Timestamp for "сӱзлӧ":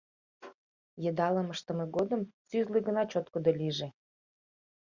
2.47-2.79